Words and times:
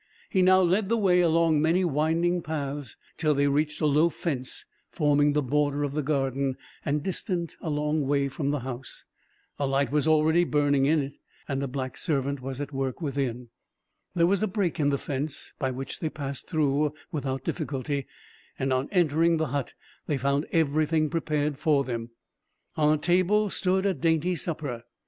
He 0.31 0.41
now 0.41 0.63
led 0.63 0.89
the 0.89 0.97
way, 0.97 1.21
along 1.21 1.61
many 1.61 1.85
winding 1.85 2.41
paths, 2.41 2.97
till 3.17 3.35
they 3.35 3.45
reached 3.47 3.79
a 3.81 3.85
low 3.85 4.09
fence 4.09 4.65
forming 4.89 5.33
the 5.33 5.43
border 5.43 5.83
of 5.83 5.93
the 5.93 6.01
garden, 6.01 6.57
and 6.83 7.03
distant 7.03 7.55
a 7.61 7.69
long 7.69 8.07
way 8.07 8.27
from 8.27 8.49
the 8.49 8.61
house. 8.61 9.05
A 9.59 9.67
light 9.67 9.91
was 9.91 10.07
already 10.07 10.43
burning 10.43 10.87
in 10.87 11.01
it, 11.03 11.13
and 11.47 11.61
a 11.61 11.67
black 11.67 11.97
servant 11.97 12.41
was 12.41 12.59
at 12.59 12.73
work 12.73 12.99
within. 12.99 13.49
There 14.15 14.25
was 14.25 14.41
a 14.41 14.47
break 14.47 14.79
in 14.79 14.89
the 14.89 14.97
fence, 14.97 15.53
by 15.59 15.69
which 15.69 15.99
they 15.99 16.09
passed 16.09 16.47
through 16.49 16.93
without 17.11 17.43
difficulty; 17.43 18.07
and 18.57 18.73
on 18.73 18.89
entering 18.91 19.37
the 19.37 19.49
hut, 19.53 19.75
they 20.07 20.17
found 20.17 20.47
everything 20.51 21.11
prepared 21.11 21.59
for 21.59 21.83
them. 21.83 22.09
On 22.75 22.91
a 22.91 22.97
table 22.97 23.51
stood 23.51 23.85
a 23.85 23.93
dainty 23.93 24.35
supper. 24.35 24.81